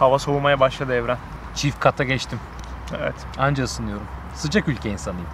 Hava 0.00 0.18
soğumaya 0.18 0.60
başladı 0.60 0.94
Evren. 0.94 1.18
Çift 1.54 1.80
kata 1.80 2.04
geçtim. 2.04 2.38
Evet. 3.00 3.14
Anca 3.38 3.64
ısınıyorum. 3.64 4.06
Sıcak 4.34 4.68
ülke 4.68 4.90
insanıyım. 4.90 5.28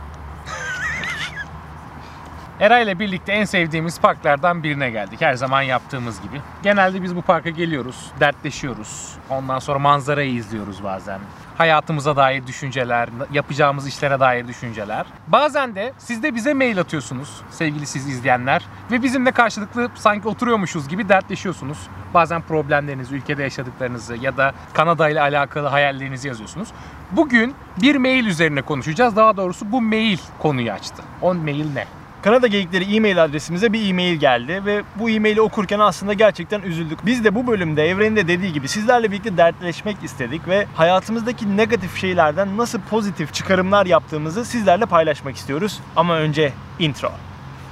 Eray 2.60 2.82
ile 2.82 2.98
birlikte 2.98 3.32
en 3.32 3.44
sevdiğimiz 3.44 4.00
parklardan 4.00 4.62
birine 4.62 4.90
geldik. 4.90 5.20
Her 5.20 5.34
zaman 5.34 5.62
yaptığımız 5.62 6.22
gibi. 6.22 6.40
Genelde 6.62 7.02
biz 7.02 7.16
bu 7.16 7.22
parka 7.22 7.50
geliyoruz, 7.50 8.10
dertleşiyoruz. 8.20 9.14
Ondan 9.30 9.58
sonra 9.58 9.78
manzarayı 9.78 10.32
izliyoruz 10.32 10.84
bazen. 10.84 11.20
Hayatımıza 11.58 12.16
dair 12.16 12.46
düşünceler, 12.46 13.08
yapacağımız 13.32 13.86
işlere 13.86 14.20
dair 14.20 14.48
düşünceler. 14.48 15.06
Bazen 15.28 15.74
de 15.74 15.92
siz 15.98 16.22
de 16.22 16.34
bize 16.34 16.54
mail 16.54 16.80
atıyorsunuz 16.80 17.42
sevgili 17.50 17.86
siz 17.86 18.08
izleyenler. 18.08 18.62
Ve 18.90 19.02
bizimle 19.02 19.32
karşılıklı 19.32 19.90
sanki 19.94 20.28
oturuyormuşuz 20.28 20.88
gibi 20.88 21.08
dertleşiyorsunuz. 21.08 21.78
Bazen 22.14 22.42
problemlerinizi, 22.42 23.14
ülkede 23.14 23.42
yaşadıklarınızı 23.42 24.16
ya 24.16 24.36
da 24.36 24.52
Kanada 24.72 25.08
ile 25.08 25.20
alakalı 25.20 25.68
hayallerinizi 25.68 26.28
yazıyorsunuz. 26.28 26.68
Bugün 27.12 27.54
bir 27.82 27.96
mail 27.96 28.26
üzerine 28.26 28.62
konuşacağız. 28.62 29.16
Daha 29.16 29.36
doğrusu 29.36 29.72
bu 29.72 29.82
mail 29.82 30.18
konuyu 30.38 30.72
açtı. 30.72 31.02
O 31.22 31.34
mail 31.34 31.72
ne? 31.74 31.86
Kanada 32.26 32.46
Geyikleri 32.46 32.96
e-mail 32.96 33.24
adresimize 33.24 33.72
bir 33.72 33.90
e-mail 33.90 34.16
geldi 34.16 34.62
ve 34.66 34.82
bu 34.96 35.10
e-maili 35.10 35.40
okurken 35.40 35.78
aslında 35.78 36.12
gerçekten 36.12 36.62
üzüldük. 36.62 37.06
Biz 37.06 37.24
de 37.24 37.34
bu 37.34 37.46
bölümde 37.46 37.88
Evren'in 37.88 38.16
de 38.16 38.28
dediği 38.28 38.52
gibi 38.52 38.68
sizlerle 38.68 39.10
birlikte 39.10 39.36
dertleşmek 39.36 39.96
istedik 40.04 40.48
ve 40.48 40.66
hayatımızdaki 40.74 41.56
negatif 41.56 42.00
şeylerden 42.00 42.56
nasıl 42.56 42.80
pozitif 42.80 43.34
çıkarımlar 43.34 43.86
yaptığımızı 43.86 44.44
sizlerle 44.44 44.86
paylaşmak 44.86 45.36
istiyoruz. 45.36 45.80
Ama 45.96 46.16
önce 46.16 46.52
intro. 46.78 47.12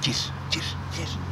Gir, 0.02 0.30
gir, 0.50 0.74
gir. 0.98 1.23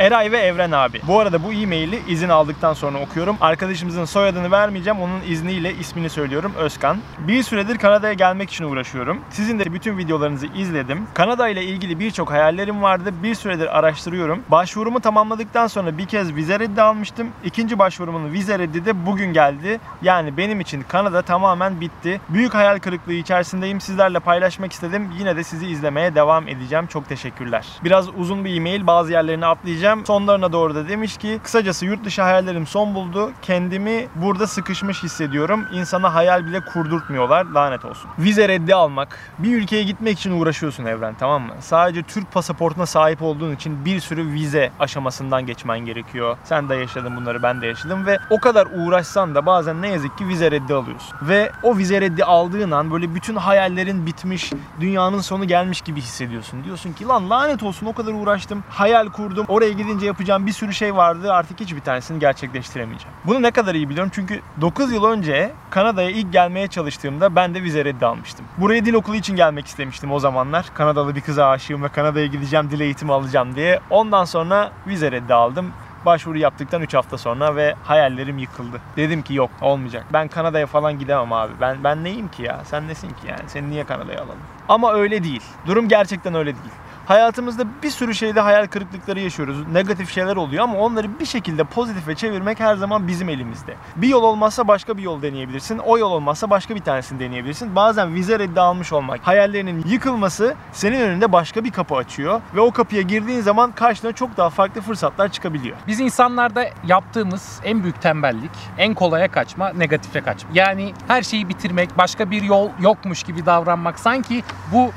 Eray 0.00 0.32
ve 0.32 0.38
Evren 0.38 0.70
abi. 0.70 1.00
Bu 1.06 1.20
arada 1.20 1.44
bu 1.44 1.52
e-maili 1.52 2.00
izin 2.08 2.28
aldıktan 2.28 2.72
sonra 2.72 2.98
okuyorum. 2.98 3.36
Arkadaşımızın 3.40 4.04
soyadını 4.04 4.50
vermeyeceğim. 4.50 5.00
Onun 5.00 5.20
izniyle 5.28 5.74
ismini 5.74 6.10
söylüyorum. 6.10 6.52
Özkan. 6.58 6.98
Bir 7.18 7.42
süredir 7.42 7.78
Kanada'ya 7.78 8.12
gelmek 8.12 8.50
için 8.50 8.64
uğraşıyorum. 8.64 9.20
Sizin 9.30 9.58
de 9.58 9.72
bütün 9.72 9.98
videolarınızı 9.98 10.46
izledim. 10.46 11.06
Kanada 11.14 11.48
ile 11.48 11.64
ilgili 11.64 11.98
birçok 12.00 12.30
hayallerim 12.30 12.82
vardı. 12.82 13.10
Bir 13.22 13.34
süredir 13.34 13.78
araştırıyorum. 13.78 14.42
Başvurumu 14.48 15.00
tamamladıktan 15.00 15.66
sonra 15.66 15.98
bir 15.98 16.06
kez 16.06 16.34
vize 16.34 16.60
reddi 16.60 16.82
almıştım. 16.82 17.28
İkinci 17.44 17.78
başvurumun 17.78 18.32
vize 18.32 18.58
reddi 18.58 18.84
de 18.84 19.06
bugün 19.06 19.32
geldi. 19.32 19.80
Yani 20.02 20.36
benim 20.36 20.60
için 20.60 20.82
Kanada 20.88 21.22
tamamen 21.22 21.80
bitti. 21.80 22.20
Büyük 22.28 22.54
hayal 22.54 22.78
kırıklığı 22.78 23.12
içerisindeyim. 23.12 23.80
Sizlerle 23.80 24.18
paylaşmak 24.20 24.72
istedim. 24.72 25.08
Yine 25.18 25.36
de 25.36 25.44
sizi 25.44 25.66
izlemeye 25.66 26.14
devam 26.14 26.48
edeceğim. 26.48 26.86
Çok 26.86 27.08
teşekkürler. 27.08 27.66
Biraz 27.84 28.08
uzun 28.08 28.44
bir 28.44 28.56
e-mail. 28.56 28.86
Bazı 28.86 29.12
yerlerini 29.12 29.46
atlayacağım. 29.46 29.89
Sonlarına 30.06 30.52
doğru 30.52 30.74
da 30.74 30.88
demiş 30.88 31.16
ki 31.16 31.40
kısacası 31.42 31.86
yurt 31.86 32.04
dışı 32.04 32.22
hayallerim 32.22 32.66
son 32.66 32.94
buldu. 32.94 33.30
Kendimi 33.42 34.06
burada 34.14 34.46
sıkışmış 34.46 35.02
hissediyorum. 35.02 35.66
İnsana 35.72 36.14
hayal 36.14 36.46
bile 36.46 36.60
kurdurtmuyorlar. 36.60 37.44
Lanet 37.44 37.84
olsun. 37.84 38.10
Vize 38.18 38.48
reddi 38.48 38.74
almak. 38.74 39.18
Bir 39.38 39.56
ülkeye 39.56 39.82
gitmek 39.82 40.18
için 40.18 40.40
uğraşıyorsun 40.40 40.84
Evren 40.84 41.14
tamam 41.18 41.42
mı? 41.42 41.54
Sadece 41.60 42.02
Türk 42.02 42.32
pasaportuna 42.32 42.86
sahip 42.86 43.22
olduğun 43.22 43.54
için 43.54 43.84
bir 43.84 44.00
sürü 44.00 44.32
vize 44.32 44.70
aşamasından 44.80 45.46
geçmen 45.46 45.78
gerekiyor. 45.78 46.36
Sen 46.44 46.68
de 46.68 46.74
yaşadın 46.74 47.16
bunları 47.16 47.42
ben 47.42 47.60
de 47.60 47.66
yaşadım 47.66 48.06
ve 48.06 48.18
o 48.30 48.40
kadar 48.40 48.68
uğraşsan 48.74 49.34
da 49.34 49.46
bazen 49.46 49.82
ne 49.82 49.88
yazık 49.88 50.18
ki 50.18 50.28
vize 50.28 50.50
reddi 50.50 50.74
alıyorsun. 50.74 51.16
Ve 51.22 51.52
o 51.62 51.76
vize 51.76 52.00
reddi 52.00 52.24
aldığın 52.24 52.70
an 52.70 52.90
böyle 52.90 53.14
bütün 53.14 53.36
hayallerin 53.36 54.06
bitmiş, 54.06 54.52
dünyanın 54.80 55.20
sonu 55.20 55.44
gelmiş 55.44 55.80
gibi 55.80 56.00
hissediyorsun. 56.00 56.64
Diyorsun 56.64 56.92
ki 56.92 57.06
lan 57.06 57.30
lanet 57.30 57.62
olsun 57.62 57.86
o 57.86 57.92
kadar 57.92 58.12
uğraştım, 58.12 58.64
hayal 58.70 59.08
kurdum, 59.08 59.46
oraya 59.48 59.72
gidince 59.82 60.06
yapacağım 60.06 60.46
bir 60.46 60.52
sürü 60.52 60.74
şey 60.74 60.96
vardı 60.96 61.32
artık 61.32 61.60
hiçbir 61.60 61.80
tanesini 61.80 62.18
gerçekleştiremeyeceğim. 62.18 63.16
Bunu 63.24 63.42
ne 63.42 63.50
kadar 63.50 63.74
iyi 63.74 63.88
biliyorum 63.88 64.12
çünkü 64.14 64.40
9 64.60 64.92
yıl 64.92 65.04
önce 65.04 65.52
Kanada'ya 65.70 66.10
ilk 66.10 66.32
gelmeye 66.32 66.68
çalıştığımda 66.68 67.36
ben 67.36 67.54
de 67.54 67.62
vize 67.62 67.84
reddi 67.84 68.06
almıştım. 68.06 68.46
Buraya 68.58 68.84
dil 68.84 68.94
okulu 68.94 69.16
için 69.16 69.36
gelmek 69.36 69.66
istemiştim 69.66 70.12
o 70.12 70.20
zamanlar. 70.20 70.66
Kanadalı 70.74 71.16
bir 71.16 71.20
kıza 71.20 71.48
aşığım 71.48 71.82
ve 71.82 71.88
Kanada'ya 71.88 72.26
gideceğim, 72.26 72.70
dil 72.70 72.80
eğitimi 72.80 73.12
alacağım 73.12 73.54
diye. 73.56 73.80
Ondan 73.90 74.24
sonra 74.24 74.72
vize 74.86 75.12
reddi 75.12 75.34
aldım 75.34 75.72
başvuru 76.06 76.38
yaptıktan 76.38 76.82
3 76.82 76.94
hafta 76.94 77.18
sonra 77.18 77.56
ve 77.56 77.74
hayallerim 77.84 78.38
yıkıldı. 78.38 78.80
Dedim 78.96 79.22
ki 79.22 79.34
yok 79.34 79.50
olmayacak. 79.60 80.06
Ben 80.12 80.28
Kanada'ya 80.28 80.66
falan 80.66 80.98
gidemem 80.98 81.32
abi. 81.32 81.52
Ben 81.60 81.84
ben 81.84 82.04
neyim 82.04 82.28
ki 82.28 82.42
ya? 82.42 82.60
Sen 82.64 82.88
nesin 82.88 83.08
ki 83.08 83.26
yani? 83.28 83.42
Seni 83.46 83.70
niye 83.70 83.84
Kanada'ya 83.84 84.18
alalım? 84.18 84.38
Ama 84.68 84.92
öyle 84.92 85.24
değil. 85.24 85.42
Durum 85.66 85.88
gerçekten 85.88 86.34
öyle 86.34 86.54
değil. 86.54 86.74
Hayatımızda 87.10 87.64
bir 87.82 87.90
sürü 87.90 88.14
şeyde 88.14 88.40
hayal 88.40 88.66
kırıklıkları 88.66 89.20
yaşıyoruz. 89.20 89.68
Negatif 89.72 90.10
şeyler 90.10 90.36
oluyor 90.36 90.64
ama 90.64 90.78
onları 90.78 91.20
bir 91.20 91.26
şekilde 91.26 91.64
pozitife 91.64 92.14
çevirmek 92.14 92.60
her 92.60 92.76
zaman 92.76 93.08
bizim 93.08 93.28
elimizde. 93.28 93.74
Bir 93.96 94.08
yol 94.08 94.22
olmazsa 94.22 94.68
başka 94.68 94.96
bir 94.96 95.02
yol 95.02 95.22
deneyebilirsin. 95.22 95.78
O 95.78 95.98
yol 95.98 96.12
olmazsa 96.12 96.50
başka 96.50 96.74
bir 96.74 96.80
tanesini 96.80 97.20
deneyebilirsin. 97.20 97.76
Bazen 97.76 98.14
vize 98.14 98.38
reddi 98.38 98.60
almış 98.60 98.92
olmak, 98.92 99.20
hayallerinin 99.26 99.84
yıkılması 99.88 100.54
senin 100.72 101.00
önünde 101.00 101.32
başka 101.32 101.64
bir 101.64 101.70
kapı 101.70 101.94
açıyor 101.94 102.40
ve 102.54 102.60
o 102.60 102.70
kapıya 102.70 103.02
girdiğin 103.02 103.40
zaman 103.40 103.72
karşına 103.72 104.12
çok 104.12 104.36
daha 104.36 104.50
farklı 104.50 104.80
fırsatlar 104.80 105.28
çıkabiliyor. 105.28 105.76
Biz 105.86 106.00
insanlarda 106.00 106.64
yaptığımız 106.86 107.60
en 107.64 107.82
büyük 107.82 108.02
tembellik, 108.02 108.50
en 108.78 108.94
kolaya 108.94 109.30
kaçma, 109.30 109.68
negatife 109.68 110.20
kaçma. 110.20 110.50
Yani 110.54 110.92
her 111.08 111.22
şeyi 111.22 111.48
bitirmek, 111.48 111.98
başka 111.98 112.30
bir 112.30 112.42
yol 112.42 112.68
yokmuş 112.80 113.22
gibi 113.22 113.46
davranmak 113.46 113.98
sanki 113.98 114.42
bu 114.72 114.90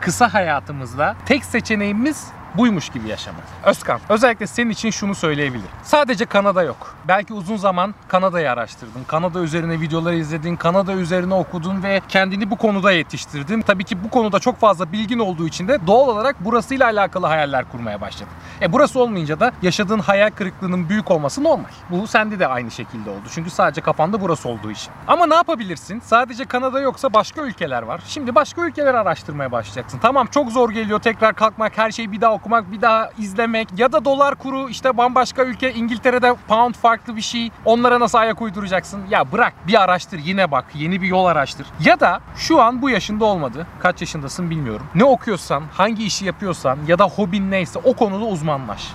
kısa 0.00 0.34
hayatımızda 0.34 1.16
tek 1.26 1.44
seçeneğimiz 1.44 2.26
buymuş 2.58 2.88
gibi 2.88 3.08
yaşamak. 3.08 3.42
Özkan, 3.64 4.00
özellikle 4.08 4.46
senin 4.46 4.70
için 4.70 4.90
şunu 4.90 5.14
söyleyebilirim. 5.14 5.68
Sadece 5.82 6.24
Kanada 6.26 6.62
yok. 6.62 6.94
Belki 7.08 7.34
uzun 7.34 7.56
zaman 7.56 7.94
Kanada'yı 8.08 8.50
araştırdın. 8.50 9.04
Kanada 9.06 9.40
üzerine 9.40 9.80
videolar 9.80 10.12
izledin, 10.12 10.56
Kanada 10.56 10.92
üzerine 10.92 11.34
okudun 11.34 11.82
ve 11.82 12.00
kendini 12.08 12.50
bu 12.50 12.56
konuda 12.56 12.92
yetiştirdin. 12.92 13.60
Tabii 13.62 13.84
ki 13.84 14.04
bu 14.04 14.10
konuda 14.10 14.38
çok 14.38 14.58
fazla 14.58 14.92
bilgin 14.92 15.18
olduğu 15.18 15.46
için 15.46 15.68
de 15.68 15.86
doğal 15.86 16.08
olarak 16.08 16.44
burasıyla 16.44 16.86
alakalı 16.86 17.26
hayaller 17.26 17.64
kurmaya 17.72 18.00
başladın. 18.00 18.32
E 18.62 18.72
burası 18.72 19.00
olmayınca 19.00 19.40
da 19.40 19.52
yaşadığın 19.62 19.98
hayal 19.98 20.30
kırıklığının 20.30 20.88
büyük 20.88 21.10
olması 21.10 21.44
normal. 21.44 21.70
Bu 21.90 22.06
sende 22.06 22.38
de 22.38 22.46
aynı 22.46 22.70
şekilde 22.70 23.10
oldu. 23.10 23.28
Çünkü 23.34 23.50
sadece 23.50 23.80
kafanda 23.80 24.20
burası 24.20 24.48
olduğu 24.48 24.70
için. 24.70 24.92
Ama 25.08 25.26
ne 25.26 25.34
yapabilirsin? 25.34 26.00
Sadece 26.00 26.44
Kanada 26.44 26.80
yoksa 26.80 27.12
başka 27.12 27.42
ülkeler 27.42 27.82
var. 27.82 28.00
Şimdi 28.06 28.34
başka 28.34 28.66
ülkeler 28.66 28.94
araştırmaya 28.94 29.52
başlayacaksın. 29.52 29.98
Tamam 29.98 30.26
çok 30.26 30.52
zor 30.52 30.70
geliyor 30.70 30.98
tekrar 31.00 31.34
kalkmak, 31.34 31.78
her 31.78 31.90
şeyi 31.90 32.12
bir 32.12 32.20
daha 32.20 32.32
okumak, 32.46 32.72
bir 32.72 32.80
daha 32.80 33.10
izlemek 33.18 33.68
ya 33.78 33.92
da 33.92 34.04
dolar 34.04 34.34
kuru 34.34 34.68
işte 34.68 34.96
bambaşka 34.96 35.44
ülke 35.44 35.72
İngiltere'de 35.72 36.34
pound 36.48 36.74
farklı 36.74 37.16
bir 37.16 37.22
şey. 37.22 37.50
Onlara 37.64 38.00
nasıl 38.00 38.18
ayak 38.18 38.42
uyduracaksın? 38.42 39.02
Ya 39.10 39.32
bırak 39.32 39.52
bir 39.66 39.82
araştır 39.82 40.18
yine 40.18 40.50
bak 40.50 40.64
yeni 40.74 41.02
bir 41.02 41.06
yol 41.06 41.24
araştır. 41.24 41.66
Ya 41.84 42.00
da 42.00 42.20
şu 42.36 42.62
an 42.62 42.82
bu 42.82 42.90
yaşında 42.90 43.24
olmadı. 43.24 43.66
Kaç 43.80 44.00
yaşındasın 44.00 44.50
bilmiyorum. 44.50 44.86
Ne 44.94 45.04
okuyorsan, 45.04 45.62
hangi 45.72 46.04
işi 46.04 46.24
yapıyorsan 46.24 46.78
ya 46.88 46.98
da 46.98 47.04
hobin 47.04 47.50
neyse 47.50 47.78
o 47.84 47.96
konuda 47.96 48.24
uzmanlaş. 48.24 48.88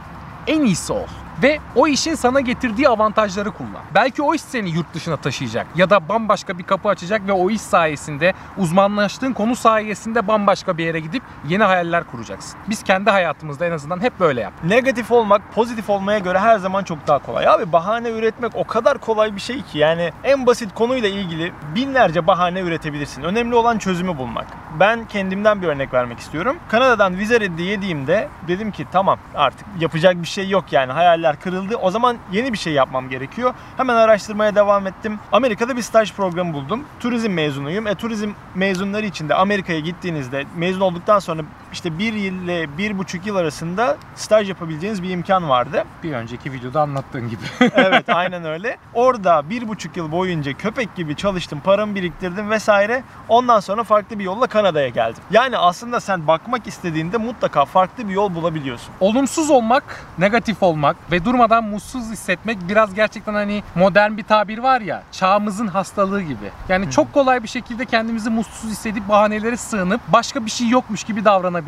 En 0.48 0.62
iyisi 0.62 0.94
ol 0.94 1.08
ve 1.44 1.60
o 1.76 1.88
işin 1.88 2.16
sana 2.16 2.40
getirdiği 2.40 2.90
avantajları 2.90 3.52
kullan. 3.52 3.82
Belki 3.96 4.22
o 4.22 4.34
iş 4.34 4.42
seni 4.42 4.70
yurt 4.70 4.94
dışına 4.94 5.18
taşıyacak 5.18 5.68
ya 5.76 5.90
da 5.90 6.10
bambaşka 6.10 6.58
bir 6.58 6.64
kapı 6.64 6.90
açacak 6.90 7.28
ve 7.28 7.32
o 7.32 7.50
iş 7.50 7.62
sayesinde 7.62 8.34
uzmanlaştığın 8.58 9.34
konu 9.34 9.56
sayesinde 9.56 10.28
bambaşka 10.28 10.78
bir 10.78 10.86
yere 10.86 11.00
gidip 11.00 11.24
yeni 11.48 11.64
hayaller 11.64 12.04
kuracaksın. 12.04 12.60
Biz 12.70 12.84
kendi 12.84 13.10
hayatımızda 13.10 13.66
en 13.66 13.72
azından 13.72 14.02
hep 14.02 14.20
böyle 14.20 14.42
yap. 14.42 14.54
Negatif 14.64 15.12
olmak 15.12 15.42
pozitif 15.56 15.90
olmaya 15.90 16.20
göre 16.20 16.40
her 16.40 16.58
zaman 16.58 16.84
çok 16.84 17.08
daha 17.08 17.20
kolay. 17.20 17.48
Abi 17.48 17.72
bahane 17.72 18.10
üretmek 18.10 18.56
o 18.56 18.64
kadar 18.64 18.98
kolay 18.98 19.36
bir 19.36 19.42
şey 19.42 19.62
ki 19.62 19.78
yani 19.78 20.12
en 20.24 20.46
basit 20.46 20.74
konuyla 20.74 21.10
ilgili 21.10 21.52
binlerce 21.76 22.28
bahane 22.28 22.60
üretebilirsin. 22.60 23.24
Önemli 23.24 23.56
olan 23.56 23.78
çözümü 23.78 24.18
bulmak. 24.18 24.48
Ben 24.80 25.08
kendimden 25.08 25.62
bir 25.62 25.68
örnek 25.68 25.94
vermek 25.94 26.20
istiyorum. 26.20 26.58
Kanada'dan 26.68 27.18
vize 27.18 27.40
reddi 27.40 27.62
yediğimde 27.62 28.28
dedim 28.48 28.72
ki 28.72 28.86
tamam 28.92 29.20
artık 29.36 29.68
yapacak 29.80 30.22
bir 30.22 30.28
şey 30.28 30.50
yok 30.50 30.66
yani 30.72 30.92
hayaller 30.92 31.31
kırıldı. 31.40 31.76
O 31.76 31.92
zaman 31.92 32.18
yeni 32.32 32.54
bir 32.54 32.58
şey 32.58 32.74
yapmam 32.74 33.10
gerekiyor. 33.10 33.54
Hemen 33.78 33.96
araştırmaya 33.96 34.56
devam 34.56 34.88
ettim. 34.88 35.20
Amerika'da 35.32 35.78
bir 35.78 35.82
staj 35.82 36.14
programı 36.14 36.54
buldum. 36.54 36.84
Turizm 37.00 37.32
mezunuyum. 37.32 37.88
E 37.88 37.96
turizm 37.96 38.32
mezunları 38.56 39.06
için 39.06 39.30
de 39.30 39.36
Amerika'ya 39.36 39.80
gittiğinizde 39.80 40.46
mezun 40.56 40.82
olduktan 40.82 41.20
sonra 41.20 41.42
işte 41.74 42.00
bir 42.00 42.14
yıl 42.14 42.32
ile 42.44 42.78
bir 42.78 42.98
buçuk 42.98 43.26
yıl 43.26 43.36
arasında 43.36 43.98
staj 44.16 44.50
yapabileceğiniz 44.50 45.04
bir 45.04 45.10
imkan 45.10 45.50
vardı. 45.50 45.84
Bir 46.04 46.14
önceki 46.14 46.52
videoda 46.52 46.82
anlattığın 46.82 47.30
gibi. 47.30 47.42
evet 47.76 48.10
aynen 48.10 48.46
öyle. 48.46 48.78
Orada 48.94 49.50
bir 49.50 49.68
buçuk 49.68 49.98
yıl 49.98 50.12
boyunca 50.12 50.54
köpek 50.54 50.96
gibi 50.96 51.16
çalıştım, 51.16 51.62
paramı 51.64 51.96
biriktirdim 51.96 52.50
vesaire. 52.50 53.04
Ondan 53.30 53.60
sonra 53.60 53.84
farklı 53.84 54.20
bir 54.20 54.24
yolla 54.24 54.48
Kanada'ya 54.48 54.90
geldim. 54.90 55.24
Yani 55.32 55.58
aslında 55.58 56.00
sen 56.00 56.28
bakmak 56.28 56.68
istediğinde 56.68 57.18
mutlaka 57.18 57.66
farklı 57.66 58.10
bir 58.10 58.14
yol 58.14 58.36
bulabiliyorsun. 58.36 58.94
Olumsuz 59.00 59.50
olmak, 59.50 60.06
negatif 60.18 60.64
olmak 60.64 60.96
ve 61.12 61.26
durmadan 61.26 61.64
mutsuz 61.64 62.12
hissetmek 62.12 62.58
biraz 62.70 62.94
gerçekten 62.94 63.34
hani 63.34 63.64
modern 63.76 64.18
bir 64.18 64.24
tabir 64.24 64.58
var 64.58 64.82
ya, 64.82 65.04
çağımızın 65.12 65.68
hastalığı 65.68 66.22
gibi. 66.22 66.52
Yani 66.70 66.92
çok 66.92 67.14
kolay 67.14 67.44
bir 67.44 67.48
şekilde 67.48 67.86
kendimizi 67.86 68.30
mutsuz 68.30 68.72
hissedip 68.72 69.10
bahanelere 69.10 69.58
sığınıp 69.58 70.02
başka 70.08 70.46
bir 70.46 70.52
şey 70.52 70.70
yokmuş 70.70 71.04
gibi 71.04 71.26
davranabiliyoruz. 71.26 71.61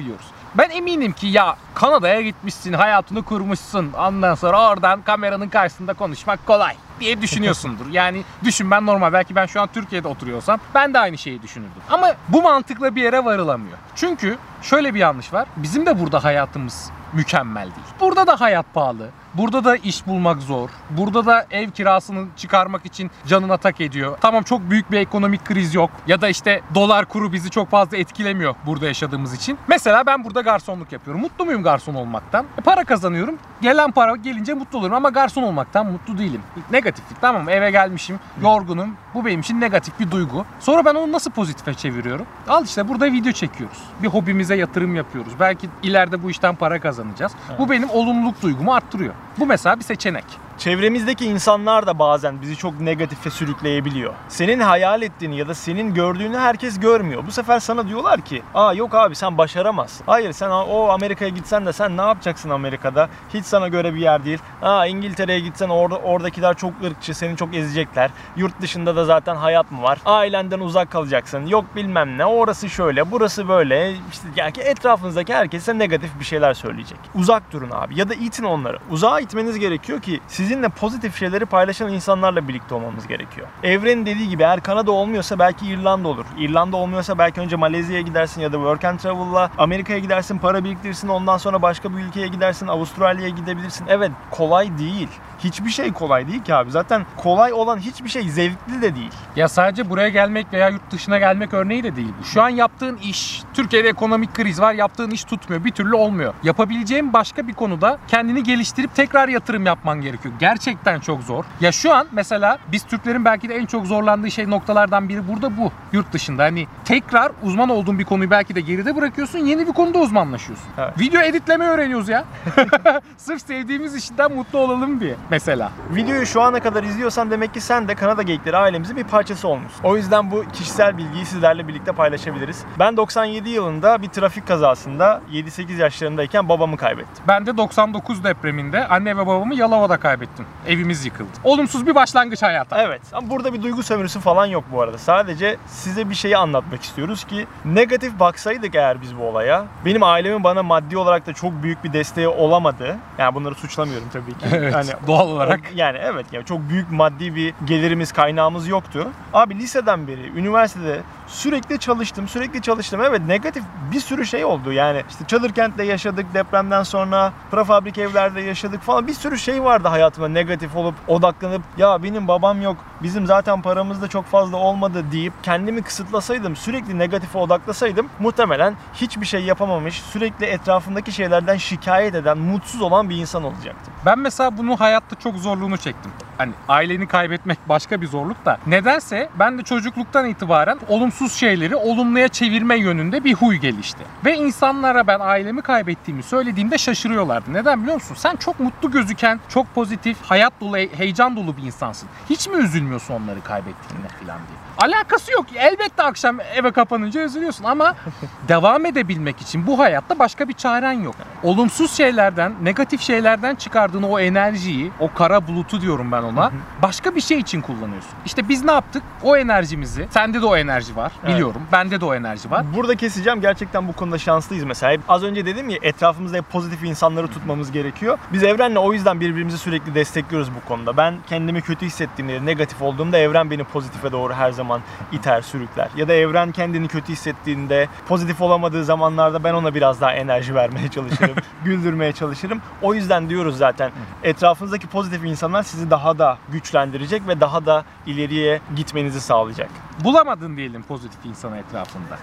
Ben 0.56 0.69
eminim 0.69 1.12
ki 1.12 1.28
ya 1.28 1.56
Kanada'ya 1.75 2.22
gitmişsin, 2.22 2.74
hayatını 2.74 3.24
kurmuşsun. 3.24 3.92
Ondan 3.94 4.36
sonra 4.36 4.69
oradan 4.69 5.01
kameranın 5.01 5.50
karşısında 5.50 5.94
konuşmak 5.94 6.45
kolay 6.48 6.75
diye 7.00 7.22
düşünüyorsundur. 7.22 7.86
Yani 7.92 8.24
düşünmen 8.44 8.86
normal. 8.86 9.13
Belki 9.13 9.36
ben 9.36 9.45
şu 9.45 9.62
an 9.62 9.69
Türkiye'de 9.74 10.07
oturuyorsam 10.07 10.60
ben 10.75 10.94
de 10.94 11.00
aynı 11.00 11.18
şeyi 11.18 11.42
düşünürdüm. 11.42 11.81
Ama 11.90 12.12
bu 12.30 12.42
mantıkla 12.42 12.95
bir 12.95 13.01
yere 13.01 13.25
varılamıyor. 13.25 13.78
Çünkü 13.95 14.38
şöyle 14.62 14.94
bir 14.94 15.00
yanlış 15.00 15.34
var. 15.34 15.48
Bizim 15.57 15.86
de 15.86 16.00
burada 16.00 16.24
hayatımız 16.24 16.92
mükemmel 17.13 17.63
değil. 17.63 17.88
Burada 18.00 18.28
da 18.28 18.42
hayat 18.42 18.66
pahalı. 18.74 19.10
Burada 19.33 19.63
da 19.63 19.75
iş 19.75 20.07
bulmak 20.07 20.41
zor. 20.41 20.69
Burada 20.89 21.25
da 21.25 21.45
ev 21.51 21.69
kirasını 21.69 22.27
çıkarmak 22.38 22.85
için 22.85 23.12
canına 23.27 23.57
tak 23.57 23.81
ediyor. 23.81 24.18
Tamam 24.21 24.44
çok 24.44 24.69
büyük 24.69 24.91
bir 24.91 24.97
ekonomik 24.97 25.45
kriz 25.45 25.75
yok. 25.75 25.89
Ya 26.07 26.21
da 26.21 26.30
işte 26.30 26.62
dolar 26.75 27.06
kuru 27.06 27.33
bizi 27.33 27.50
çok 27.50 27.69
fazla 27.69 27.97
etkilemiyor 27.97 28.56
burada 28.65 28.85
yaşadığımız 28.85 29.33
için. 29.33 29.57
Mesela 29.68 30.06
ben 30.06 30.24
burada 30.24 30.41
garsonluk 30.41 30.91
yapıyorum. 30.91 31.21
Mutlu 31.21 31.45
muyum 31.45 31.63
garson 31.63 31.94
olmaktan? 31.95 32.45
E, 32.57 32.62
para 32.62 32.83
kazanıyorum. 32.83 33.38
Gelen 33.62 33.91
para 33.91 34.15
gelince 34.15 34.53
mutlu 34.53 34.80
olurum 34.80 34.94
ama 34.94 35.09
garson 35.09 35.44
olmaktan 35.44 35.91
mutlu 35.91 36.18
değilim. 36.18 36.41
Negatiflik 36.71 37.21
tamam? 37.21 37.50
Eve 37.50 37.71
gelmişim, 37.71 38.19
yorgunum. 38.41 38.95
Bu 39.13 39.25
benim 39.25 39.39
için 39.39 39.62
negatif 39.62 40.00
bir 40.00 40.12
duygu. 40.12 40.45
Sonra 40.59 40.86
ben 40.86 40.95
onu 40.95 41.12
nasıl 41.12 41.31
pozitife 41.31 41.74
çeviriyorum? 41.74 42.25
Al 42.50 42.63
işte 42.63 42.88
burada 42.88 43.06
video 43.06 43.31
çekiyoruz. 43.31 43.77
Bir 44.03 44.07
hobimize 44.07 44.56
yatırım 44.56 44.95
yapıyoruz. 44.95 45.33
Belki 45.39 45.69
ileride 45.83 46.24
bu 46.24 46.29
işten 46.29 46.56
para 46.56 46.79
kazanacağız. 46.79 47.31
Bu 47.59 47.69
benim 47.69 47.89
olumluluk 47.89 48.41
duygumu 48.41 48.74
arttırıyor. 48.74 49.13
Bu 49.40 49.46
mesela 49.46 49.80
bir 49.80 49.84
seçenek. 49.84 50.25
Çevremizdeki 50.57 51.25
insanlar 51.25 51.88
da 51.88 52.00
bazen 52.00 52.41
bizi 52.41 52.55
çok 52.57 52.81
negatife 52.81 53.29
sürükleyebiliyor. 53.29 54.13
Senin 54.27 54.59
hayal 54.59 55.01
ettiğini 55.01 55.38
ya 55.38 55.47
da 55.47 55.53
senin 55.55 55.94
gördüğünü 55.94 56.38
herkes 56.38 56.79
görmüyor. 56.79 57.23
Bu 57.27 57.31
sefer 57.31 57.59
sana 57.59 57.88
diyorlar 57.88 58.21
ki, 58.21 58.44
"Aa 58.53 58.73
yok 58.73 58.95
abi 58.95 59.15
sen 59.15 59.38
başaramazsın. 59.38 60.03
Hayır 60.05 60.33
sen 60.33 60.50
o 60.50 60.88
Amerika'ya 60.89 61.29
gitsen 61.31 61.65
de 61.65 61.73
sen 61.73 61.97
ne 61.97 62.01
yapacaksın 62.01 62.50
Amerika'da? 62.50 63.09
Hiç 63.33 63.45
sana 63.45 63.67
göre 63.67 63.94
bir 63.94 64.00
yer 64.00 64.25
değil. 64.25 64.39
Aa 64.61 64.85
İngiltere'ye 64.85 65.39
gitsen 65.39 65.69
orada 65.69 65.95
oradakiler 65.97 66.53
çok 66.57 66.73
ırkçı, 66.83 67.15
seni 67.15 67.38
çok 67.38 67.55
ezecekler. 67.55 68.09
Yurt 68.35 68.61
dışında 68.61 68.95
da 68.95 69.05
zaten 69.05 69.35
hayat 69.35 69.71
mı 69.71 69.81
var? 69.81 70.00
Ailenden 70.05 70.59
uzak 70.59 70.91
kalacaksın. 70.91 71.45
Yok 71.45 71.65
bilmem 71.75 72.17
ne. 72.17 72.25
Orası 72.25 72.69
şöyle, 72.69 73.11
burası 73.11 73.47
böyle. 73.47 73.91
İşte 74.11 74.27
yani 74.35 74.53
etrafınızdaki 74.57 75.33
herkese 75.33 75.77
negatif 75.79 76.19
bir 76.19 76.25
şeyler 76.25 76.53
söyleyecek. 76.53 77.00
Uzak 77.15 77.51
durun 77.51 77.69
abi 77.71 78.00
ya 78.00 78.09
da 78.09 78.13
itin 78.13 78.44
onları. 78.44 78.79
Uzağa 78.91 79.19
itmeniz 79.19 79.59
gerekiyor 79.59 80.01
ki 80.01 80.19
sizinle 80.44 80.69
pozitif 80.69 81.19
şeyleri 81.19 81.45
paylaşan 81.45 81.94
insanlarla 81.94 82.48
birlikte 82.48 82.75
olmamız 82.75 83.07
gerekiyor. 83.07 83.48
Evrenin 83.63 84.06
dediği 84.06 84.30
gibi 84.30 84.44
eğer 84.44 84.62
Kanada 84.62 84.92
olmuyorsa 84.92 85.40
belki 85.40 85.68
İrlanda 85.68 86.07
olur. 86.07 86.25
İrlanda 86.38 86.78
olmuyorsa 86.78 87.18
belki 87.18 87.42
önce 87.42 87.56
Malezya'ya 87.56 88.01
gidersin 88.01 88.42
ya 88.42 88.51
da 88.54 88.56
Work 88.56 88.86
and 88.86 89.00
Travel'la 89.00 89.51
Amerika'ya 89.57 90.00
gidersin, 90.00 90.38
para 90.38 90.63
biriktirirsin. 90.63 91.07
Ondan 91.07 91.38
sonra 91.38 91.62
başka 91.62 91.98
bir 91.98 92.04
ülkeye 92.04 92.28
gidersin, 92.28 92.68
Avustralya'ya 92.68 93.30
gidebilirsin. 93.30 93.86
Evet 93.90 94.12
kolay 94.31 94.78
değil. 94.78 95.07
Hiçbir 95.40 95.69
şey 95.69 95.94
kolay 95.94 96.28
değil 96.28 96.44
ki 96.44 96.56
abi. 96.56 96.72
Zaten 96.72 97.06
kolay 97.18 97.54
olan 97.54 97.78
hiçbir 97.78 98.10
şey 98.10 98.30
zevkli 98.30 98.81
de 98.81 98.96
değil. 98.96 99.12
Ya 99.36 99.48
sadece 99.48 99.89
buraya 99.89 100.10
gelmek 100.10 100.54
veya 100.54 100.69
yurt 100.69 100.92
dışına 100.92 101.18
gelmek 101.19 101.54
örneği 101.54 101.84
de 101.84 101.96
değil. 101.96 102.13
Şu 102.24 102.42
an 102.42 102.50
yaptığın 102.50 102.98
iş, 102.98 103.44
Türkiye'de 103.54 103.89
ekonomik 103.89 104.34
kriz 104.34 104.62
var, 104.62 104.74
yaptığın 104.74 105.12
iş 105.12 105.24
tutmuyor, 105.24 105.66
bir 105.66 105.72
türlü 105.72 105.96
olmuyor. 105.96 106.34
Yapabileceğin 106.44 107.13
başka 107.13 107.48
bir 107.48 107.54
konuda 107.54 108.00
kendini 108.07 108.44
geliştirip 108.44 108.96
tekrar 108.96 109.28
yatırım 109.28 109.66
yapman 109.66 110.01
gerekiyor. 110.01 110.32
Gerçekten 110.39 111.00
çok 111.00 111.24
zor. 111.24 111.44
Ya 111.62 111.71
şu 111.71 111.94
an 111.94 112.07
mesela 112.12 112.57
biz 112.71 112.83
Türklerin 112.83 113.25
belki 113.25 113.50
de 113.50 113.56
en 113.56 113.65
çok 113.65 113.85
zorlandığı 113.85 114.31
şey 114.31 114.50
noktalardan 114.50 115.09
biri 115.09 115.27
burada 115.27 115.57
bu. 115.57 115.71
Yurt 115.91 116.13
dışında 116.13 116.44
hani 116.44 116.68
tekrar 116.85 117.31
uzman 117.44 117.69
olduğun 117.69 118.00
bir 118.00 118.06
konuyu 118.06 118.31
belki 118.31 118.56
de 118.56 118.62
geride 118.62 118.95
bırakıyorsun, 118.95 119.39
yeni 119.39 119.68
bir 119.68 119.74
konuda 119.74 119.97
uzmanlaşıyorsun. 119.97 120.65
Evet. 120.77 121.00
Video 121.00 121.21
editleme 121.21 121.65
öğreniyoruz 121.65 122.09
ya. 122.09 122.25
Sırf 123.18 123.41
sevdiğimiz 123.41 123.95
işten 123.95 124.31
mutlu 124.31 124.59
olalım 124.59 125.00
diye 125.00 125.15
mesela. 125.30 125.71
Videoyu 125.95 126.25
şu 126.25 126.41
ana 126.41 126.59
kadar 126.59 126.83
izliyorsan 126.83 127.31
demek 127.31 127.53
ki 127.53 127.62
sen 127.62 127.88
de 127.88 127.95
Kanada 127.95 128.21
Geyikleri 128.21 128.57
ailemizin 128.57 128.97
bir 128.97 129.03
parçası 129.03 129.47
olmuşsun. 129.47 129.83
O 129.83 129.97
yüzden 129.97 130.31
bu 130.31 130.45
kişisel 130.53 130.97
bilgiyi 130.97 131.25
sizlerle 131.25 131.68
birlikte 131.68 131.91
paylaşabiliriz. 131.91 132.63
Ben 132.79 132.97
97 132.97 133.50
yılında 133.50 134.01
bir 134.01 134.07
trafik 134.07 134.47
kazasında 134.47 135.21
7-8 135.31 135.81
yaşlarındayken 135.81 136.50
babamı 136.50 136.77
kaybettim. 136.77 137.24
Ben 137.27 137.45
de 137.45 137.57
99 137.57 138.24
depreminde 138.24 138.88
anne 138.88 139.18
ve 139.18 139.27
babamı 139.27 139.56
Yalova'da 139.56 139.97
kaybettim. 139.97 140.23
Evimiz 140.68 141.06
yıkıldı. 141.06 141.30
Olumsuz 141.44 141.88
bir 141.88 141.96
başlangıç 141.96 142.42
hayata. 142.44 142.81
Evet 142.84 143.02
ama 143.14 143.30
burada 143.30 143.54
bir 143.54 143.62
duygu 143.64 143.84
sömürüsü 143.84 144.20
falan 144.20 144.46
yok 144.46 144.64
bu 144.72 144.81
arada. 144.81 144.98
Sadece 144.98 145.58
size 145.68 146.10
bir 146.10 146.16
şeyi 146.16 146.38
anlatmak 146.38 146.84
istiyoruz 146.84 147.24
ki 147.24 147.48
negatif 147.66 148.20
baksaydık 148.20 148.75
eğer 148.75 149.02
biz 149.02 149.18
bu 149.18 149.24
olaya 149.24 149.66
benim 149.86 150.04
ailemin 150.04 150.44
bana 150.44 150.64
maddi 150.64 150.98
olarak 150.98 151.28
da 151.28 151.34
çok 151.34 151.64
büyük 151.64 151.84
bir 151.84 151.94
desteği 151.94 152.28
olamadı. 152.28 152.98
Yani 153.18 153.36
bunları 153.36 153.56
suçlamıyorum 153.56 154.08
tabii 154.14 154.31
ki. 154.31 154.46
Evet, 154.54 154.74
Hani 154.75 154.90
doğal 155.08 155.28
olarak. 155.28 155.60
Yani 155.75 155.98
evet 156.02 156.25
yani 156.31 156.46
çok 156.46 156.70
büyük 156.70 156.92
maddi 156.92 157.36
bir 157.36 157.54
gelirimiz 157.66 158.12
kaynağımız 158.12 158.68
yoktu. 158.68 159.08
Abi 159.34 159.56
liseden 159.60 160.08
beri 160.08 160.31
üniversitede 160.36 161.02
sürekli 161.28 161.80
çalıştım 161.80 162.28
sürekli 162.28 162.62
çalıştım. 162.62 163.02
Evet 163.02 163.22
negatif 163.28 163.64
bir 163.92 164.00
sürü 164.00 164.25
şey 164.25 164.46
oldu 164.46 164.72
yani 164.72 165.04
işte 165.10 165.28
çadır 165.28 165.84
yaşadık 165.84 166.25
depremden 166.34 166.84
sonra 166.84 167.34
prefabrik 167.52 167.98
evlerde 167.98 168.42
yaşadık 168.42 168.81
falan 168.81 169.08
bir 169.08 169.14
sürü 169.14 169.40
şey 169.40 169.64
vardı 169.64 169.88
hayatımda 169.88 170.28
negatif 170.28 170.75
olup 170.75 170.96
odaklanıp 171.08 171.62
ya 171.78 172.04
benim 172.04 172.28
babam 172.28 172.62
yok 172.62 172.78
bizim 173.04 173.25
zaten 173.25 173.62
paramız 173.62 174.02
da 174.02 174.08
çok 174.08 174.25
fazla 174.25 174.58
olmadı 174.58 175.06
deyip 175.12 175.34
kendimi 175.44 175.81
kısıtlasaydım 175.81 176.56
sürekli 176.56 177.00
negatife 177.00 177.38
odaklasaydım 177.38 178.10
muhtemelen 178.20 178.75
hiçbir 178.94 179.25
şey 179.25 179.44
yapamamış 179.44 180.02
sürekli 180.02 180.46
etrafındaki 180.46 181.12
şeylerden 181.12 181.58
şikayet 181.58 182.16
eden 182.16 182.38
mutsuz 182.38 182.81
olan 182.81 183.10
bir 183.10 183.18
insan 183.18 183.44
olacaktım. 183.44 183.94
Ben 184.06 184.20
mesela 184.20 184.58
bunu 184.58 184.80
hayatta 184.80 185.16
çok 185.16 185.36
zorluğunu 185.36 185.78
çektim. 185.78 186.12
Hani 186.38 186.51
aileni 186.68 187.07
kaybetmek 187.07 187.69
başka 187.69 188.01
bir 188.01 188.07
zorluk 188.07 188.45
da. 188.45 188.57
Nedense 188.68 189.30
ben 189.39 189.57
de 189.57 189.63
çocukluktan 189.63 190.30
itibaren 190.30 190.80
olumsuz 190.88 191.33
şeyleri 191.33 191.75
olumluya 191.75 192.27
çevirme 192.27 192.75
yönünde 192.75 193.24
bir 193.24 193.33
huy 193.33 193.56
gelişti. 193.56 194.03
Ve 194.25 194.38
insanlara 194.38 195.07
ben 195.07 195.19
ailemi 195.19 195.62
kaybettiğimi 195.62 196.24
söylediğimde 196.24 196.77
şaşırıyorlardı. 196.77 197.53
Neden 197.53 197.81
biliyor 197.81 197.95
musun? 197.95 198.15
Sen 198.18 198.35
çok 198.35 198.59
mutlu 198.59 198.91
gözüken, 198.91 199.39
çok 199.50 199.75
pozitif, 199.75 200.18
hayat 200.21 200.53
dolu, 200.62 200.77
heyecan 200.77 201.35
dolu 201.35 201.57
bir 201.57 201.63
insansın. 201.63 202.09
Hiç 202.30 202.47
mi 202.47 202.56
üzülmüyorsun 202.56 203.13
onları 203.13 203.41
kaybettiğinde 203.44 204.07
falan 204.07 204.38
diye? 204.38 204.57
Alakası 204.83 205.31
yok. 205.31 205.45
Elbette 205.56 206.03
akşam 206.03 206.39
eve 206.56 206.71
kapanınca 206.71 207.21
üzülüyorsun 207.24 207.63
ama 207.63 207.95
devam 208.47 208.85
edebilmek 208.85 209.41
için 209.41 209.68
bu 209.68 209.80
hayatta 209.80 210.19
başka 210.19 210.47
bir 210.47 210.53
çaren 210.53 210.91
yok. 210.91 211.15
Olumsuz 211.43 211.91
şeylerden, 211.91 212.53
negatif 212.62 213.01
şeylerden 213.01 213.55
çıkardığın 213.55 214.03
o 214.03 214.19
enerjiyi, 214.19 214.91
o 215.00 215.13
kara 215.13 215.48
bulutu 215.48 215.81
diyorum 215.81 216.12
ben 216.12 216.24
ona, 216.24 216.51
başka 216.81 217.15
bir 217.15 217.22
şey 217.22 217.39
için 217.39 217.62
kullanıyorsun. 217.62 218.12
İşte 218.25 218.50
biz 218.50 218.63
ne 218.63 218.72
yaptık? 218.72 219.03
O 219.24 219.38
enerjimizi, 219.38 220.08
sende 220.12 220.41
de 220.41 220.46
o 220.46 220.58
enerji 220.58 220.96
var 220.96 221.12
Evet. 221.24 221.34
biliyorum, 221.34 221.62
bende 221.72 222.01
de 222.01 222.05
o 222.05 222.15
enerji 222.15 222.51
var. 222.51 222.65
Burada 222.75 222.96
keseceğim. 222.96 223.41
Gerçekten 223.41 223.88
bu 223.88 223.93
konuda 223.93 224.17
şanslıyız 224.17 224.63
mesela. 224.65 224.93
Hep 224.93 225.01
az 225.10 225.24
önce 225.24 225.46
dedim 225.46 225.69
ya 225.69 225.77
etrafımızda 225.81 226.38
hep 226.38 226.51
pozitif 226.51 226.84
insanları 226.84 227.27
tutmamız 227.27 227.72
gerekiyor. 227.72 228.17
Biz 228.34 228.43
evrenle 228.43 228.79
o 228.79 228.93
yüzden 228.93 229.19
birbirimizi 229.19 229.58
sürekli 229.58 229.96
destekliyoruz 229.96 230.50
bu 230.55 230.67
konuda. 230.67 230.98
Ben 230.98 231.15
kendimi 231.29 231.62
kötü 231.62 231.86
hissettiğimde, 231.86 232.46
negatif 232.46 232.81
olduğumda 232.81 233.17
evren 233.17 233.51
beni 233.51 233.63
pozitife 233.63 234.12
doğru 234.12 234.34
her 234.34 234.51
zaman 234.51 234.73
iter, 235.12 235.42
sürükler. 235.42 235.89
Ya 235.96 236.08
da 236.08 236.13
evren 236.13 236.51
kendini 236.51 236.88
kötü 236.88 237.12
hissettiğinde, 237.12 237.88
pozitif 238.08 238.42
olamadığı 238.42 238.84
zamanlarda 238.84 239.44
ben 239.44 239.53
ona 239.53 239.75
biraz 239.75 240.01
daha 240.01 240.13
enerji 240.13 240.56
vermeye 240.56 240.88
çalışırım, 240.88 241.36
güldürmeye 241.65 242.12
çalışırım. 242.12 242.62
O 242.82 242.94
yüzden 242.94 243.30
diyoruz 243.30 243.58
zaten 243.58 243.92
etrafınızdaki 244.24 244.88
pozitif 244.88 245.25
insanlar 245.25 245.63
sizi 245.63 245.89
daha 245.89 246.20
da 246.20 246.38
güçlendirecek 246.50 247.27
ve 247.27 247.39
daha 247.39 247.65
da 247.65 247.84
ileriye 248.06 248.60
gitmenizi 248.75 249.22
sağlayacak. 249.22 249.70
Bulamadın 250.03 250.58
diyelim 250.58 250.84
pozitif 250.84 251.25
insanı 251.25 251.58
etrafında. 251.58 252.18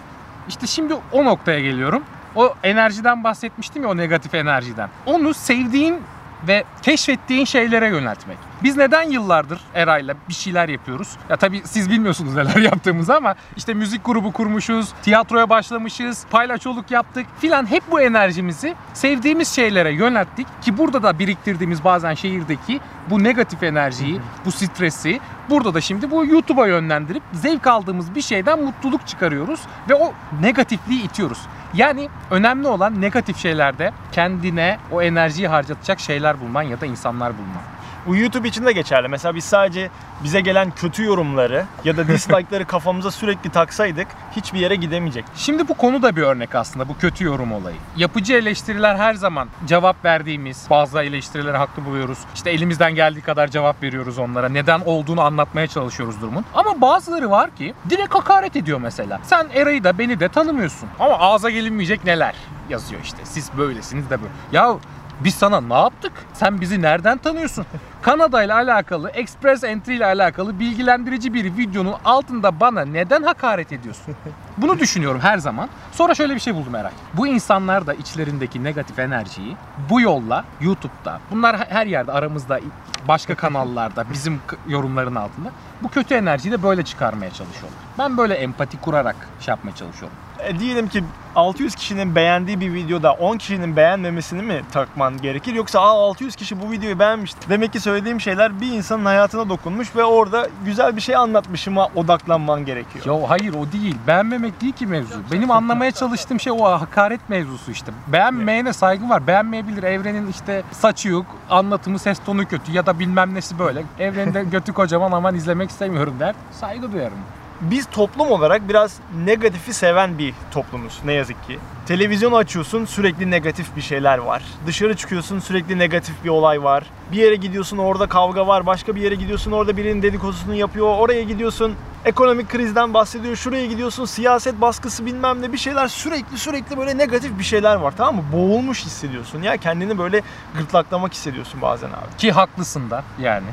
İşte 0.49 0.66
şimdi 0.66 0.95
o 1.12 1.25
noktaya 1.25 1.61
geliyorum. 1.61 2.02
O 2.37 2.54
enerjiden 2.62 3.25
bahsetmiştim 3.25 3.83
ya 3.83 3.88
o 3.88 3.97
negatif 3.97 4.35
enerjiden. 4.35 4.88
Onu 5.07 5.35
sevdiğin 5.35 6.00
ve 6.49 6.64
keşfettiğin 6.82 7.44
şeylere 7.44 7.88
yöneltmek. 7.88 8.38
Biz 8.62 8.76
neden 8.76 9.11
yıllardır 9.11 9.61
Eray'la 9.75 10.14
bir 10.28 10.35
şeyler 10.35 10.68
yapıyoruz? 10.68 11.09
Ya 11.28 11.37
tabii 11.37 11.62
siz 11.64 11.90
bilmiyorsunuz 11.90 12.35
neler 12.35 12.56
yaptığımızı 12.62 13.16
ama 13.16 13.35
işte 13.56 13.75
müzik 13.75 14.04
grubu 14.04 14.32
kurmuşuz, 14.32 14.88
tiyatroya 15.02 15.50
başlamışız, 15.50 16.26
paylaşoluk 16.30 16.90
yaptık 16.90 17.26
filan 17.40 17.70
hep 17.70 17.82
bu 17.90 18.00
enerjimizi 18.00 18.75
sevdiğimiz 18.94 19.49
şeylere 19.49 19.92
yönelttik 19.92 20.47
ki 20.62 20.78
burada 20.78 21.02
da 21.02 21.18
biriktirdiğimiz 21.18 21.85
bazen 21.85 22.14
şehirdeki 22.14 22.80
bu 23.11 23.25
negatif 23.25 23.62
enerjiyi, 23.62 24.20
bu 24.44 24.52
stresi 24.52 25.20
burada 25.50 25.75
da 25.75 25.80
şimdi 25.80 26.11
bu 26.11 26.26
YouTube'a 26.26 26.66
yönlendirip 26.66 27.23
zevk 27.32 27.66
aldığımız 27.66 28.14
bir 28.14 28.23
şeyden 28.23 28.62
mutluluk 28.62 29.06
çıkarıyoruz 29.06 29.61
ve 29.88 29.94
o 29.94 30.12
negatifliği 30.40 31.02
itiyoruz. 31.02 31.38
Yani 31.74 32.08
önemli 32.30 32.68
olan 32.68 33.00
negatif 33.00 33.36
şeylerde 33.36 33.92
kendine 34.12 34.78
o 34.92 35.02
enerjiyi 35.02 35.48
harcatacak 35.48 36.00
şeyler 36.00 36.40
bulman 36.40 36.62
ya 36.62 36.80
da 36.80 36.86
insanlar 36.86 37.32
bulman. 37.38 37.62
Bu 38.07 38.16
YouTube 38.16 38.49
için 38.49 38.66
de 38.66 38.73
geçerli. 38.73 39.09
Mesela 39.09 39.35
biz 39.35 39.45
sadece 39.45 39.90
bize 40.25 40.40
gelen 40.40 40.71
kötü 40.71 41.04
yorumları 41.04 41.64
ya 41.85 41.97
da 41.97 42.09
dislike'ları 42.09 42.64
kafamıza 42.66 43.11
sürekli 43.11 43.50
taksaydık 43.50 44.07
hiçbir 44.37 44.59
yere 44.59 44.75
gidemeyecek. 44.75 45.25
Şimdi 45.37 45.69
bu 45.69 45.75
konu 45.75 46.02
da 46.02 46.16
bir 46.16 46.23
örnek 46.23 46.54
aslında 46.54 46.88
bu 46.88 46.99
kötü 46.99 47.25
yorum 47.25 47.52
olayı. 47.52 47.76
Yapıcı 47.97 48.35
eleştiriler 48.35 48.97
her 48.97 49.14
zaman 49.14 49.49
cevap 49.66 50.04
verdiğimiz 50.04 50.66
bazı 50.71 51.00
eleştirilere 51.02 51.57
haklı 51.57 51.85
buluyoruz. 51.85 52.19
İşte 52.35 52.50
elimizden 52.50 52.95
geldiği 52.95 53.21
kadar 53.21 53.49
cevap 53.49 53.83
veriyoruz 53.83 54.19
onlara. 54.19 54.49
Neden 54.49 54.80
olduğunu 54.85 55.21
anlatmaya 55.21 55.66
çalışıyoruz 55.66 56.21
durumun. 56.21 56.45
Ama 56.54 56.80
bazıları 56.80 57.30
var 57.30 57.57
ki 57.57 57.75
direkt 57.90 58.14
hakaret 58.14 58.57
ediyor 58.57 58.80
mesela. 58.80 59.21
Sen 59.23 59.47
Eray'ı 59.54 59.85
da 59.85 59.99
beni 59.99 60.21
de 60.21 60.28
tanımıyorsun. 60.28 60.88
Ama 61.00 61.19
ağza 61.19 61.50
gelinmeyecek 61.50 62.04
neler 62.04 62.35
yazıyor 62.69 63.00
işte. 63.04 63.19
Siz 63.25 63.50
böylesiniz 63.59 64.11
de 64.11 64.21
böyle. 64.21 64.33
Ya 64.52 64.76
biz 65.24 65.34
sana 65.34 65.60
ne 65.60 65.74
yaptık? 65.74 66.12
Sen 66.34 66.60
bizi 66.60 66.82
nereden 66.82 67.18
tanıyorsun? 67.18 67.66
Kanada 68.02 68.42
ile 68.42 68.54
alakalı, 68.54 69.11
Express 69.11 69.64
Entry 69.64 69.97
ile 69.97 70.07
alakalı 70.07 70.59
bilgilendirici 70.61 71.35
bir 71.35 71.45
videonun 71.57 71.95
altında 72.04 72.61
bana 72.61 72.85
neden 72.85 73.23
hakaret 73.23 73.73
ediyorsun? 73.73 74.14
Bunu 74.59 74.78
düşünüyorum 74.78 75.21
her 75.21 75.38
zaman. 75.38 75.69
Sonra 75.92 76.14
şöyle 76.14 76.35
bir 76.35 76.40
şey 76.40 76.54
buldum 76.54 76.75
Eray. 76.75 76.92
Bu 77.14 77.26
insanlar 77.26 77.87
da 77.87 77.95
içlerindeki 77.95 78.64
negatif 78.64 78.99
enerjiyi 78.99 79.57
bu 79.90 80.00
yolla 80.00 80.45
YouTube'da, 80.61 81.21
bunlar 81.30 81.57
her 81.69 81.87
yerde 81.87 82.12
aramızda, 82.12 82.61
başka 83.09 83.35
kanallarda, 83.37 84.04
bizim 84.12 84.40
yorumların 84.69 85.14
altında 85.14 85.50
bu 85.83 85.88
kötü 85.88 86.14
enerjiyi 86.14 86.52
de 86.52 86.62
böyle 86.62 86.85
çıkarmaya 86.85 87.30
çalışıyorlar. 87.30 87.80
Ben 87.99 88.16
böyle 88.16 88.35
empati 88.35 88.80
kurarak 88.80 89.16
şey 89.40 89.52
yapmaya 89.52 89.75
çalışıyorum. 89.76 90.16
E, 90.42 90.59
diyelim 90.59 90.88
ki 90.88 91.04
600 91.37 91.75
kişinin 91.75 92.14
beğendiği 92.14 92.61
bir 92.61 92.75
videoda 92.75 93.12
10 93.12 93.38
kişinin 93.38 93.76
beğenmemesini 93.76 94.42
mi 94.42 94.62
takman 94.73 95.19
gerekir 95.19 95.54
yoksa 95.54 95.80
Aa, 95.80 96.09
600 96.09 96.37
kişi 96.37 96.62
bu 96.62 96.71
videoyu 96.71 96.99
beğenmiş. 96.99 97.33
Demek 97.49 97.73
ki 97.73 97.80
söylediğim 97.90 98.20
şeyler 98.20 98.61
bir 98.61 98.73
insanın 98.73 99.04
hayatına 99.04 99.49
dokunmuş 99.49 99.97
ve 99.97 100.04
orada 100.04 100.47
güzel 100.64 100.97
bir 100.97 101.00
şey 101.00 101.16
anlatmışıma 101.16 101.88
odaklanman 101.94 102.64
gerekiyor. 102.64 103.06
Ya 103.06 103.30
hayır 103.30 103.54
o 103.54 103.73
değil. 103.73 103.97
Beğenmemek 104.06 104.61
değil 104.61 104.73
ki 104.73 104.87
mevzu. 104.87 105.20
Benim 105.32 105.50
anlamaya 105.50 105.90
çalıştığım 105.90 106.40
şey 106.40 106.52
o 106.52 106.64
hakaret 106.64 107.28
mevzusu 107.28 107.70
işte. 107.70 107.92
Beğenmeyene 108.06 108.73
saygı 108.73 109.09
var. 109.09 109.26
Beğenmeyebilir. 109.26 109.82
Evrenin 109.82 110.26
işte 110.26 110.62
saçı 110.73 111.09
yok, 111.09 111.26
anlatımı, 111.50 111.99
ses 111.99 112.18
tonu 112.26 112.47
kötü 112.47 112.73
ya 112.73 112.87
da 112.87 112.99
bilmem 112.99 113.35
nesi 113.35 113.59
böyle. 113.59 113.82
Evrende 113.99 114.44
götü 114.52 114.73
kocaman 114.73 115.12
aman 115.12 115.35
izlemek 115.35 115.70
istemiyorum 115.70 116.14
der. 116.20 116.35
Saygı 116.52 116.92
duyarım. 116.92 117.18
Biz 117.61 117.87
toplum 117.87 118.31
olarak 118.31 118.69
biraz 118.69 118.97
negatifi 119.25 119.75
seven 119.75 120.19
bir 120.19 120.35
toplumuz 120.50 121.00
ne 121.05 121.12
yazık 121.12 121.47
ki. 121.47 121.59
Televizyonu 121.87 122.37
açıyorsun 122.37 122.85
sürekli 122.85 123.31
negatif 123.31 123.76
bir 123.76 123.81
şeyler 123.81 124.19
var. 124.19 124.43
Dışarı 124.67 124.97
çıkıyorsun 124.97 125.40
sürekli 125.40 125.79
negatif 125.79 126.25
bir 126.25 126.29
olay 126.29 126.62
var. 126.62 126.85
Bir 127.12 127.17
yere 127.17 127.37
gidiyorsun 127.37 127.79
orada 127.79 128.07
kavga 128.07 128.47
var. 128.47 128.67
Başka 128.67 128.97
bir 128.97 129.00
yere 129.00 129.14
gidiyorsun 129.14 129.52
orada 129.52 129.76
birinin 129.76 130.02
dedikodusunu 130.02 130.55
yapıyor. 130.55 130.99
Oraya 130.99 131.23
gidiyorsun 131.23 131.75
ekonomik 132.05 132.49
krizden 132.49 132.95
bahsediyor. 132.95 133.37
Şuraya 133.37 133.67
gidiyorsun 133.67 134.05
siyaset 134.05 134.61
baskısı 134.61 135.07
bilmem 135.07 135.43
ne 135.43 135.52
bir 135.52 135.59
şeyler 135.59 135.88
sürekli 135.88 136.38
sürekli 136.38 136.79
böyle 136.79 136.99
negatif 136.99 137.38
bir 137.38 137.45
şeyler 137.45 137.75
var 137.75 137.95
tamam 137.97 138.17
mı? 138.17 138.23
Boğulmuş 138.33 138.85
hissediyorsun 138.85 139.43
ya 139.43 139.57
kendini 139.57 139.99
böyle 139.99 140.23
gırtlaklamak 140.59 141.12
hissediyorsun 141.12 141.62
bazen 141.62 141.88
abi. 141.88 142.17
Ki 142.19 142.33
haklısın 142.33 142.90
da 142.90 143.05
yani. 143.21 143.47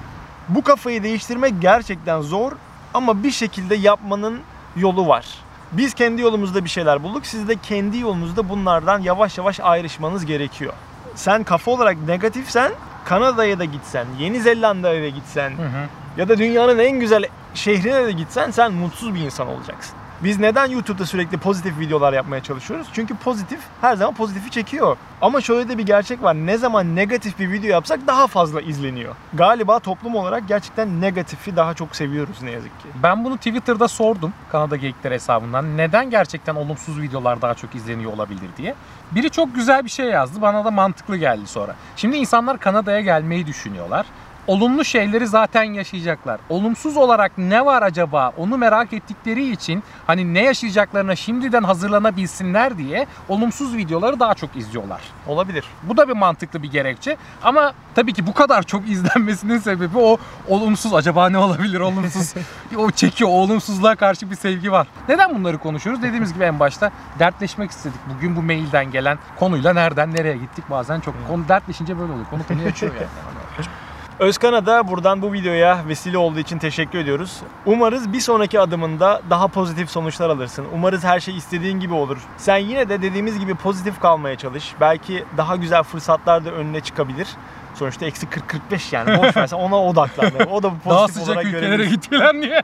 Bu 0.50 0.64
kafayı 0.64 1.04
değiştirmek 1.04 1.54
gerçekten 1.62 2.22
zor 2.22 2.52
ama 2.98 3.24
bir 3.24 3.32
şekilde 3.32 3.76
yapmanın 3.76 4.40
yolu 4.76 5.08
var. 5.08 5.26
Biz 5.72 5.94
kendi 5.94 6.22
yolumuzda 6.22 6.64
bir 6.64 6.70
şeyler 6.70 7.04
bulduk. 7.04 7.26
Siz 7.26 7.48
de 7.48 7.56
kendi 7.56 7.98
yolunuzda 7.98 8.50
bunlardan 8.50 9.00
yavaş 9.02 9.38
yavaş 9.38 9.60
ayrışmanız 9.60 10.26
gerekiyor. 10.26 10.74
Sen 11.16 11.44
kafa 11.44 11.72
olarak 11.72 11.98
negatifsen 12.08 12.72
Kanada'ya 13.06 13.60
da 13.60 13.66
gitsen, 13.66 14.06
Yeni 14.20 14.42
Zelanda'ya 14.42 15.04
da 15.04 15.10
gitsen 15.10 15.50
Hı 15.50 15.62
hı. 15.64 15.88
ya 16.18 16.30
da 16.30 16.38
dünyanın 16.38 16.80
en 16.80 17.00
güzel 17.00 17.24
şehrine 17.54 18.06
de 18.06 18.12
gitsen 18.12 18.52
sen 18.52 18.74
mutsuz 18.74 19.16
bir 19.16 19.20
insan 19.20 19.48
olacaksın. 19.48 19.96
Biz 20.24 20.40
neden 20.40 20.66
YouTube'da 20.66 21.06
sürekli 21.06 21.38
pozitif 21.38 21.80
videolar 21.80 22.14
yapmaya 22.14 22.44
çalışıyoruz? 22.44 22.88
Çünkü 22.94 23.16
pozitif 23.16 23.60
her 23.82 23.96
zaman 23.96 24.14
pozitifi 24.14 24.52
çekiyor. 24.52 24.98
Ama 25.22 25.42
şöyle 25.42 25.70
de 25.70 25.78
bir 25.78 25.86
gerçek 25.86 26.24
var. 26.24 26.34
Ne 26.34 26.58
zaman 26.58 26.96
negatif 26.96 27.40
bir 27.40 27.52
video 27.52 27.70
yapsak 27.70 28.08
daha 28.08 28.28
fazla 28.28 28.62
izleniyor. 28.62 29.16
Galiba 29.34 29.80
toplum 29.80 30.16
olarak 30.16 30.48
gerçekten 30.48 31.02
negatifi 31.02 31.56
daha 31.56 31.74
çok 31.74 31.96
seviyoruz 31.96 32.42
ne 32.42 32.52
yazık 32.52 32.80
ki. 32.80 32.88
Ben 33.04 33.26
bunu 33.26 33.38
Twitter'da 33.38 33.88
sordum 33.88 34.34
Kanada 34.52 34.76
Geyikleri 34.76 35.14
hesabından. 35.14 35.78
Neden 35.78 36.10
gerçekten 36.10 36.56
olumsuz 36.56 37.02
videolar 37.02 37.42
daha 37.42 37.54
çok 37.54 37.76
izleniyor 37.76 38.14
olabilir 38.14 38.50
diye. 38.58 38.76
Biri 39.12 39.30
çok 39.30 39.56
güzel 39.56 39.86
bir 39.86 39.90
şey 39.90 40.06
yazdı. 40.06 40.42
Bana 40.42 40.66
da 40.66 40.72
mantıklı 40.72 41.18
geldi 41.18 41.48
sonra. 41.48 41.76
Şimdi 41.96 42.18
insanlar 42.18 42.60
Kanada'ya 42.60 43.02
gelmeyi 43.02 43.48
düşünüyorlar. 43.48 44.06
Olumlu 44.48 44.86
şeyleri 44.86 45.28
zaten 45.28 45.64
yaşayacaklar. 45.64 46.40
Olumsuz 46.50 46.98
olarak 46.98 47.38
ne 47.38 47.66
var 47.66 47.82
acaba 47.82 48.32
onu 48.38 48.58
merak 48.58 48.94
ettikleri 48.94 49.52
için 49.52 49.84
hani 50.08 50.34
ne 50.34 50.44
yaşayacaklarına 50.44 51.16
şimdiden 51.16 51.64
hazırlanabilsinler 51.64 52.78
diye 52.78 53.08
olumsuz 53.30 53.76
videoları 53.78 54.20
daha 54.20 54.34
çok 54.34 54.56
izliyorlar. 54.56 55.02
Olabilir. 55.28 55.66
Bu 55.84 55.98
da 55.98 56.08
bir 56.08 56.14
mantıklı 56.14 56.64
bir 56.64 56.72
gerekçe. 56.72 57.18
Ama 57.44 57.74
tabii 57.96 58.14
ki 58.14 58.28
bu 58.28 58.34
kadar 58.34 58.64
çok 58.64 58.90
izlenmesinin 58.90 59.58
sebebi 59.58 59.98
o 59.98 60.18
olumsuz. 60.48 60.94
Acaba 60.94 61.30
ne 61.30 61.38
olabilir 61.38 61.80
olumsuz? 61.80 62.34
o 62.78 62.92
çekiyor. 62.92 63.30
O 63.30 63.34
olumsuzluğa 63.34 63.96
karşı 63.96 64.32
bir 64.32 64.36
sevgi 64.36 64.72
var. 64.72 64.88
Neden 65.10 65.36
bunları 65.36 65.58
konuşuyoruz? 65.58 66.04
Dediğimiz 66.04 66.34
gibi 66.34 66.44
en 66.44 66.60
başta 66.60 66.92
dertleşmek 67.20 67.72
istedik. 67.72 68.00
Bugün 68.16 68.36
bu 68.36 68.42
mailden 68.42 68.92
gelen 68.92 69.18
konuyla 69.40 69.74
nereden 69.74 70.14
nereye 70.14 70.38
gittik 70.38 70.66
bazen 70.70 71.00
çok 71.00 71.16
konu 71.28 71.48
dertleşince 71.48 72.00
böyle 72.00 72.12
oluyor. 72.12 72.28
Konu 72.30 72.48
konuyu 72.48 72.68
açıyor 72.68 72.94
yani. 72.96 73.68
Özkan'a 74.20 74.66
da 74.66 74.88
buradan 74.88 75.22
bu 75.22 75.34
videoya 75.34 75.84
vesile 75.88 76.18
olduğu 76.18 76.40
için 76.40 76.58
teşekkür 76.58 77.00
ediyoruz. 77.00 77.42
Umarız 77.66 78.14
bir 78.14 78.20
sonraki 78.20 78.60
adımında 78.60 79.22
daha 79.30 79.48
pozitif 79.48 79.90
sonuçlar 79.90 80.30
alırsın. 80.30 80.66
Umarız 80.74 81.04
her 81.04 81.20
şey 81.20 81.38
istediğin 81.38 81.80
gibi 81.80 81.94
olur. 81.94 82.18
Sen 82.38 82.58
yine 82.58 82.90
de 82.90 83.02
dediğimiz 83.02 83.40
gibi 83.40 83.56
pozitif 83.56 84.00
kalmaya 84.00 84.36
çalış. 84.36 84.74
Belki 84.82 85.24
daha 85.38 85.56
güzel 85.56 85.84
fırsatlar 85.84 86.46
da 86.46 86.52
önüne 86.52 86.82
çıkabilir. 86.82 87.28
Sonuçta 87.80 88.06
eksi 88.06 88.26
40-45 88.72 88.96
yani. 88.96 89.18
Boş 89.18 89.38
ver 89.38 89.48
sen 89.48 89.58
ona 89.58 89.76
odaklan. 89.84 90.32
O 90.52 90.64
da 90.64 90.70
pozitif 90.70 90.90
Daha 90.92 91.08
sıcak 91.08 91.28
olarak 91.28 91.46
ülkelere 91.46 91.66
görebilirsin. 91.68 91.96
git 91.96 92.10
falan 92.20 92.42
diye. 92.42 92.64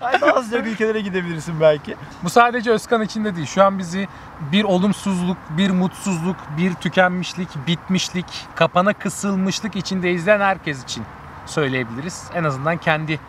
Ay, 0.00 0.20
daha 0.20 0.42
sıcak 0.42 0.66
ülkelere 0.66 1.00
gidebilirsin 1.00 1.60
belki. 1.60 1.96
Bu 2.24 2.30
sadece 2.30 2.70
Özkan 2.70 3.02
için 3.02 3.24
de 3.24 3.36
değil. 3.36 3.46
Şu 3.46 3.64
an 3.64 3.78
bizi 3.78 4.08
bir 4.52 4.64
olumsuzluk, 4.64 5.36
bir 5.50 5.70
mutsuzluk, 5.70 6.36
bir 6.58 6.74
tükenmişlik, 6.74 7.48
bitmişlik, 7.66 8.26
kapana 8.54 8.92
kısılmışlık 8.92 9.76
içinde 9.76 10.10
izleyen 10.12 10.40
herkes 10.40 10.84
için 10.84 11.04
söyleyebiliriz. 11.46 12.24
En 12.34 12.44
azından 12.44 12.76
kendi 12.76 13.20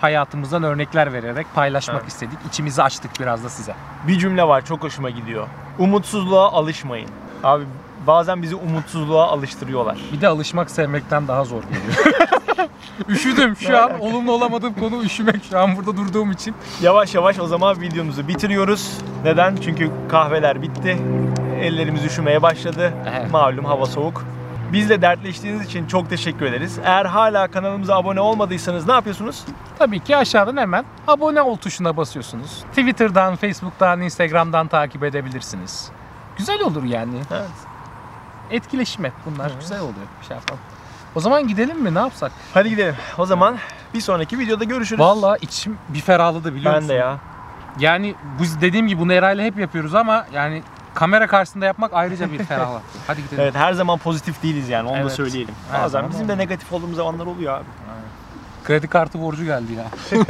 hayatımızdan 0.00 0.62
örnekler 0.62 1.12
vererek 1.12 1.46
paylaşmak 1.54 2.00
Evet. 2.00 2.08
istedik. 2.12 2.38
İçimizi 2.48 2.82
açtık 2.82 3.10
biraz 3.20 3.44
da 3.44 3.48
size. 3.48 3.74
Bir 4.08 4.18
cümle 4.18 4.44
var 4.48 4.64
çok 4.64 4.82
hoşuma 4.82 5.10
gidiyor. 5.10 5.46
Umutsuzluğa 5.78 6.52
alışmayın. 6.52 7.08
Abi 7.44 7.64
bazen 8.06 8.42
bizi 8.42 8.54
umutsuzluğa 8.54 9.26
alıştırıyorlar. 9.26 9.98
Bir 10.12 10.20
de 10.20 10.28
alışmak 10.28 10.70
sevmekten 10.70 11.28
daha 11.28 11.44
zor 11.44 11.62
geliyor. 11.62 12.18
Üşüdüm 13.08 13.56
şu 13.56 13.78
an. 13.78 14.00
Olumlu 14.00 14.32
olamadığım 14.32 14.74
konu 14.74 15.02
üşümek 15.02 15.44
şu 15.50 15.58
an 15.58 15.76
burada 15.76 15.96
durduğum 15.96 16.30
için. 16.30 16.54
Yavaş 16.82 17.14
yavaş 17.14 17.38
o 17.38 17.46
zaman 17.46 17.80
videomuzu 17.80 18.28
bitiriyoruz. 18.28 18.98
Neden? 19.24 19.56
Çünkü 19.56 19.90
kahveler 20.08 20.62
bitti. 20.62 20.98
Ellerimiz 21.60 22.04
üşümeye 22.04 22.42
başladı. 22.42 22.92
Evet. 23.10 23.30
Malum 23.30 23.64
hava 23.64 23.86
soğuk. 23.86 24.24
Bizle 24.72 25.02
dertleştiğiniz 25.02 25.66
için 25.66 25.86
çok 25.86 26.10
teşekkür 26.10 26.46
ederiz. 26.46 26.78
Eğer 26.84 27.04
hala 27.04 27.48
kanalımıza 27.48 27.96
abone 27.96 28.20
olmadıysanız 28.20 28.86
ne 28.86 28.92
yapıyorsunuz? 28.92 29.44
Tabii 29.78 30.00
ki 30.00 30.16
aşağıdan 30.16 30.56
hemen 30.56 30.84
abone 31.06 31.42
ol 31.42 31.56
tuşuna 31.56 31.96
basıyorsunuz. 31.96 32.64
Twitter'dan, 32.70 33.36
Facebook'tan, 33.36 34.00
Instagram'dan 34.00 34.68
takip 34.68 35.04
edebilirsiniz. 35.04 35.90
Güzel 36.38 36.60
olur 36.60 36.84
yani. 36.84 37.16
Evet. 37.30 37.48
Etkileşim 38.50 39.04
hep 39.04 39.12
bunlar. 39.26 39.52
Güzel 39.60 39.80
oluyor. 39.80 39.94
Bir 40.20 40.26
şey 40.26 40.36
yapalım. 40.36 40.60
O 41.14 41.20
zaman 41.20 41.48
gidelim 41.48 41.80
mi? 41.82 41.94
Ne 41.94 41.98
yapsak? 41.98 42.32
Hadi 42.54 42.70
gidelim. 42.70 42.94
O 43.18 43.26
zaman 43.26 43.58
bir 43.94 44.00
sonraki 44.00 44.38
videoda 44.38 44.64
görüşürüz. 44.64 45.00
Vallahi 45.00 45.38
içim 45.44 45.78
bir 45.88 46.00
ferahladı 46.00 46.54
biliyor 46.54 46.72
ben 46.72 46.82
musun? 46.82 46.88
de 46.88 46.94
ya. 46.94 47.18
Yani 47.78 48.14
biz 48.40 48.60
dediğim 48.60 48.86
gibi 48.88 49.00
bunu 49.00 49.12
Eray'la 49.12 49.44
hep 49.44 49.58
yapıyoruz 49.58 49.94
ama 49.94 50.26
yani 50.32 50.62
kamera 50.94 51.26
karşısında 51.26 51.64
yapmak 51.66 51.90
ayrıca 51.94 52.32
bir 52.32 52.38
ferahlattı. 52.44 52.98
Hadi 53.06 53.22
gidelim. 53.22 53.42
Evet 53.42 53.54
her 53.54 53.72
zaman 53.72 53.98
pozitif 53.98 54.42
değiliz 54.42 54.68
yani 54.68 54.88
onu 54.88 54.96
da 54.96 55.00
Evet. 55.00 55.12
söyleyelim. 55.12 55.54
Her 55.72 55.82
Bazen 55.82 56.10
bizim 56.10 56.28
de 56.28 56.38
negatif 56.38 56.72
olduğumuz 56.72 56.96
zamanlar 56.96 57.26
oluyor 57.26 57.58
abi. 57.58 57.64
Kredi 58.64 58.88
kartı 58.88 59.20
borcu 59.22 59.44
geldi 59.44 59.72
ya. 59.72 59.84